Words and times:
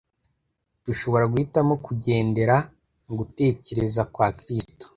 Dushobora 0.85 1.29
guhitamo 1.31 1.73
kugendera 1.85 2.55
mu 3.05 3.13
gutekereza 3.19 4.01
kwa 4.13 4.27
Kristo. 4.39 4.85